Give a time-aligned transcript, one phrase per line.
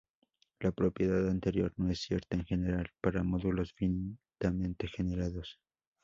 [0.61, 5.59] La propiedad anterior no es cierta en general para módulos finitamente generados.